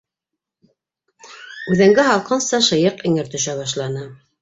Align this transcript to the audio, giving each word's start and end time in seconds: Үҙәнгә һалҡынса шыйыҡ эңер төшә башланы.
Үҙәнгә 1.75 2.07
һалҡынса 2.09 2.63
шыйыҡ 2.71 3.09
эңер 3.11 3.33
төшә 3.37 3.61
башланы. 3.65 4.13